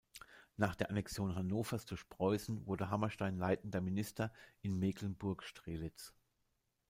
Nach 0.57 0.73
der 0.73 0.89
Annexion 0.89 1.35
Hannovers 1.35 1.85
durch 1.85 2.09
Preußen 2.09 2.65
wurde 2.65 2.89
Hammerstein 2.89 3.37
leitender 3.37 3.81
Minister 3.81 4.33
in 4.63 4.79
Mecklenburg-Strelitz. 4.79 6.15